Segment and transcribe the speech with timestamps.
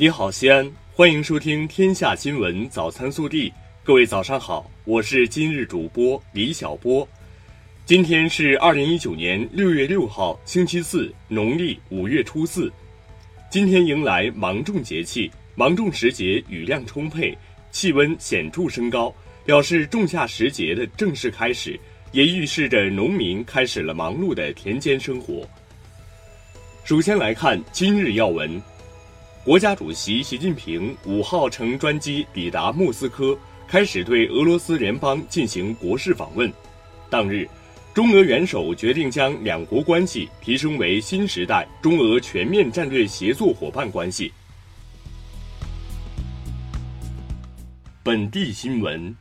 [0.00, 3.50] 你好，西安，欢迎收听《天下新闻早餐速递》。
[3.82, 7.06] 各位早上好，我是今日主播李小波。
[7.84, 12.72] 今天是二零一九年六月六号，星期四，农历五月初四。
[13.50, 17.36] 今天迎来芒种节气，芒种时节雨量充沛，
[17.72, 19.12] 气温显著升高，
[19.44, 21.76] 表示仲夏时节的正式开始，
[22.12, 25.44] 也预示着农民开始了忙碌的田间生活。
[26.84, 28.62] 首先来看今日要闻。
[29.44, 36.52] 国家主席习近平五号乘专机抵达莫斯科，开始对俄罗斯联邦进行国事访问。
[37.08, 37.48] 当日，
[37.94, 44.30] 中俄元首决定将两国关系提升为新时代中俄全面战略协作伙伴关系。
[48.02, 49.14] 本地新闻：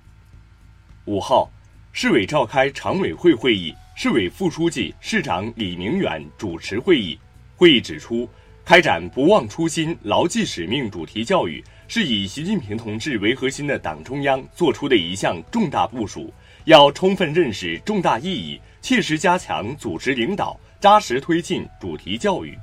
[1.05, 1.49] 五号，
[1.93, 7.17] 市委召开常委会会议，市委副书记、市长李明远主持会议。
[7.55, 8.27] 会议指出。
[8.67, 16.33] 开展“不忘初心、牢记使命”主题教育，是以习近平同志为核心的党中央作出的一项重大部署，
[16.65, 22.57] 要充分认识重大意义，切实加强组织领导，扎实推进主题教育。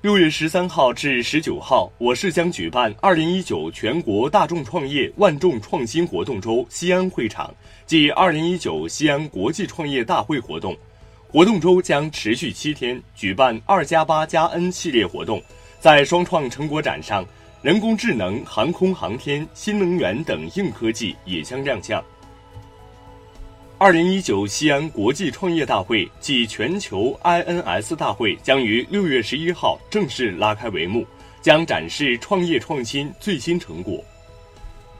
[0.00, 7.54] 六月十三号至十九号，我市将举办二零一九全国大众创业万众创新活动周西安会场
[7.86, 10.76] 暨二零一九西安国际创业大会活动。
[11.32, 15.42] 活动周将持续七天，举办“二加八加 N” 系列活动，
[15.80, 17.24] 在双创成果展上，
[17.62, 22.04] 人工智能、航空航天、新能源等硬科技也将亮相。
[23.78, 31.06] 二零一九西安国际创业大会暨全球 INS 大会将于六月十一号正式拉开帷幕，
[31.40, 34.04] 将展示创业创新最新成果。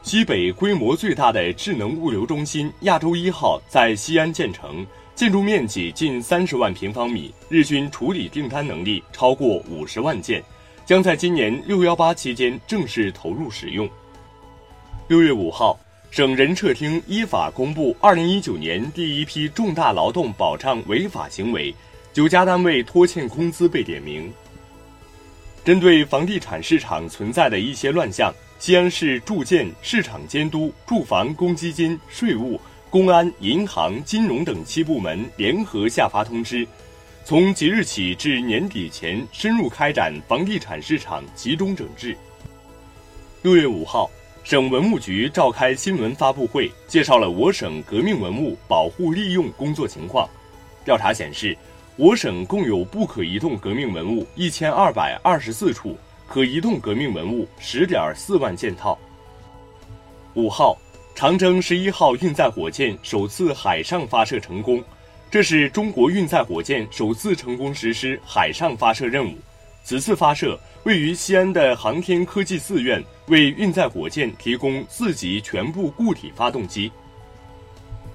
[0.02, 4.86] 西北规模最大的智能物流中心亚洲一号在西安建成。
[5.22, 10.42] 建筑面积近三十万平方米，日均处理订单能力超过五十万件，
[10.84, 13.88] 将在今年六幺八期间正式投入使用。
[15.06, 15.78] 六月五号，
[16.11, 21.72] 省人社厅依法公布二零一九年第一批重大劳动保障违法行为，
[22.12, 24.28] 九家单位拖欠工资被点名。
[25.64, 32.61] 针对房地产市场存在的一些乱象，西安市住建市场监督、住房公积金、税务。
[32.92, 36.69] 公安、银行、金融等七部门联合下发通知，
[37.25, 42.14] 从即日起至年底前深入开展房地产市场集中整治。
[43.41, 44.11] 六月五号，
[44.45, 50.29] 省文物局召开新闻发布会，介绍了我省革命文物保护利用工作情况。
[50.85, 51.57] 调查显示，
[51.97, 55.97] 我省共有不可移动革命文物一千二百二十四处，
[56.29, 58.98] 可移动革命文物十点四万件套。
[60.35, 60.77] 五号。
[61.14, 64.83] 长征十一号运载火箭首次海上发射成功，
[65.30, 69.36] 这是中国运载火箭首次成功实施海上发射任务。
[69.84, 76.90] 此次发射，位于西安的航天科技四院为运载火箭提供四级全部固体发动机。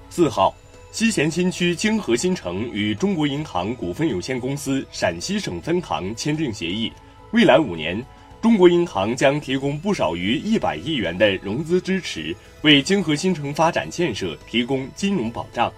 [0.09, 0.53] 四号，
[0.91, 6.91] 西咸新区泾河新城与中国银行股份有限公司陕西省分行签订协议，
[7.31, 8.03] 未来五年。
[8.41, 15.71] 中国银行将提供不少于一百亿元的融资支持，为京河新城发展建设提供金融保障。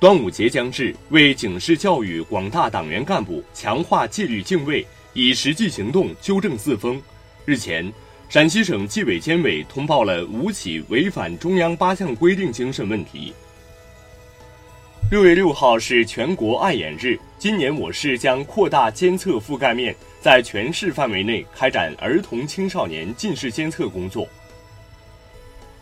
[0.00, 7.00] 端午节将至，为警示教育广大党员干部强化纪律敬畏，以实际行动纠正四风。
[7.46, 7.90] 日前，
[8.28, 13.32] 陕西省纪委监委通报了五起违反中央八项规定精神问题。
[15.10, 24.26] 六月六号是全国爱眼日，今年我市将扩大监测覆盖面，在全市范围内开展儿童青少年近视监测工作。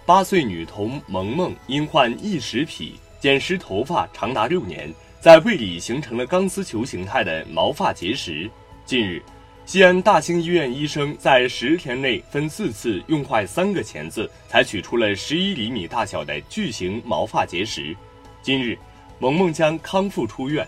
[0.05, 8.51] 八岁女童萌萌因患异食癖，剪失头发长达六年，在胃里形成了钢丝球形态的毛发结石。
[8.85, 9.23] 近日，
[9.65, 17.97] 西安大兴医院医生在十天内分四次用坏三个钳子，才取出了十一厘米大小的巨型毛发结石。
[18.43, 18.77] 今日。
[19.23, 20.67] 萌萌将康复出院。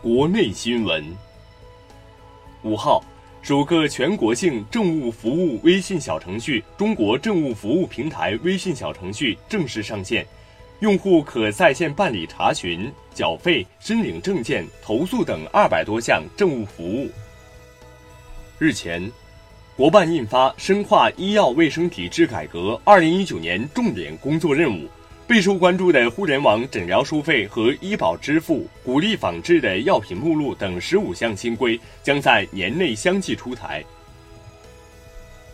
[0.00, 1.04] 国内新闻：
[2.62, 3.02] 五号，
[3.42, 10.24] 首个全国性政务服务微信小程序“中国政务服务平台”微信小程序正式上线，
[10.78, 17.10] 用户可在线办理查询、缴费、申领证件、投诉等二百多项政务服务。
[18.56, 19.10] 日前。
[19.74, 24.84] 国办印发《深化医药卫生体制改革（二零一九年）重点工作任务》，
[25.26, 33.82] 备受关注的互联网诊疗收费和医保支付、鼓励仿制的药品目录等十五项新规将在年内相继出台。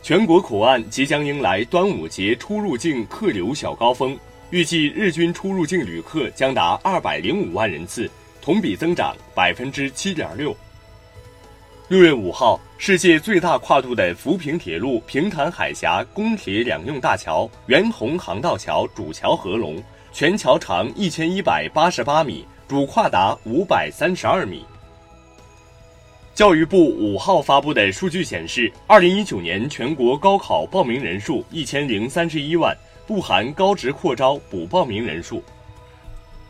[0.02, 4.18] 全国口岸即将迎来端午节出入境客流小高峰，
[4.50, 8.10] 预计日均出入境旅客将达二百零五万人次。
[8.40, 10.56] 同比增长百分之七点六。
[11.88, 19.82] 六月五号，世界最大跨度的福平铁路平潭海峡公铁两用大桥——袁洪航道桥主桥合龙，
[20.12, 24.64] 全桥长一千一百八十八米，主跨达五百三十二米。
[26.36, 32.74] 教育部五号发布的数据显示，二零一九年全国高考报名人数一千零三十一万，
[33.08, 35.42] 不含高职扩招补报名人数。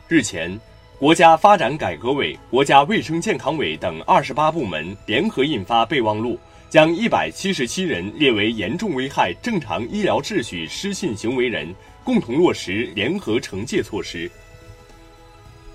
[0.08, 0.60] 日前，
[0.98, 6.36] 国家发展改革委、国家卫生健康委等二十八部门联合印发备忘录，
[6.68, 11.72] 将一百七十七人列为严重危害正常医疗秩序失信行为人，
[12.02, 14.28] 共同落实联合惩戒措施。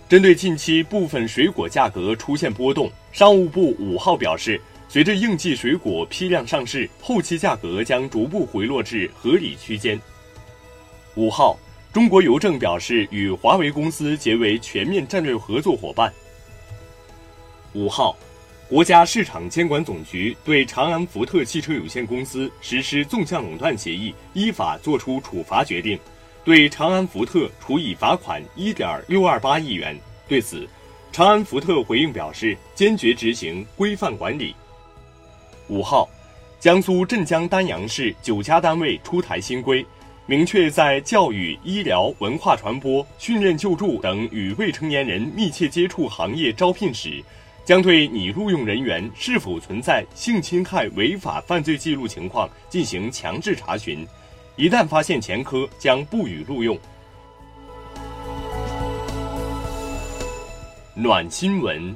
[0.10, 4.60] 针对近期部分水果价格出现波动，商务部五号表示，
[4.90, 9.98] 随着应季水果批量上市，后期价格将逐步回落至合理区间。
[11.16, 11.58] 五号，
[11.94, 16.12] 中国邮政表示与华为公司结为全面战略合作伙伴。
[17.74, 18.18] 五号，
[18.68, 26.00] 国家市场监管总局对长安福特汽车有限公司实施纵向垄断协议依法作出处罚决定。
[26.44, 29.96] 对长安福特处以罚款一点六二八亿元。
[30.28, 30.68] 对此，
[31.12, 34.56] 长安福特回应表示，坚决执行规范管理。
[35.68, 36.10] 五号，
[36.60, 39.86] 江苏镇江丹阳市九家单位出台新规，
[40.26, 47.22] 明确在教育、医疗、文化传播、训练救助等与未成年人密切接触行业招聘时，
[47.66, 54.08] 将对拟录用人员是否存在性侵害违法犯罪记录情况进行强制查询。
[54.56, 56.80] 一旦发现前科，将不予录用。
[60.96, 61.94] 暖新闻：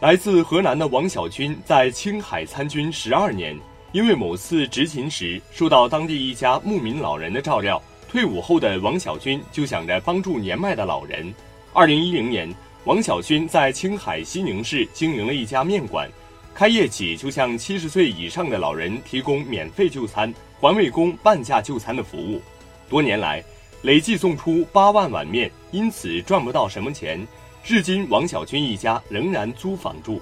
[0.00, 3.58] 来自河南的王小军在青海参军十二年，
[3.92, 11.32] 因为某次执勤时受到当地一家牧民老人的照料，退伍后的王小军就想着帮助年迈的老人。
[11.74, 12.52] 二零一零年，
[12.84, 16.10] 王小军在青海西宁市经营了一家面馆，
[16.54, 20.32] 开业起就向七十岁以上的老人提供免费就餐。
[20.58, 22.40] 环卫工半价就餐的服务，
[22.88, 23.44] 多年来
[23.82, 27.26] 累计送出八万碗面，因此赚不到什么钱。
[27.64, 30.20] 至今，王小军一家仍然租房住。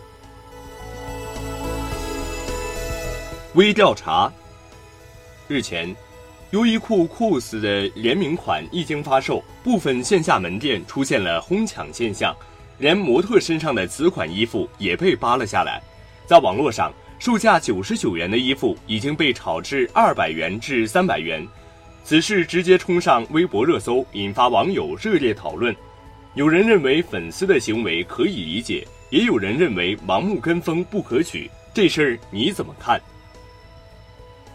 [3.54, 4.32] 微调查：
[5.48, 5.92] 日前，
[6.50, 12.32] 优衣库酷斯的联名款一经发售，部分线下门店出现了哄抢现象，
[12.78, 15.82] 连模特身上的此款衣服也被扒了下来，
[16.26, 16.92] 在网络上。
[17.18, 21.46] 售价九十九元的衣服已经被炒至二百元至三百元，
[22.02, 25.76] 此事直接冲上微博热搜，引发网友热烈讨论。
[26.32, 31.50] 有人认为粉丝的行为可以理解，也有人认为盲目跟风不可取。
[31.74, 32.98] 这事儿你怎么看？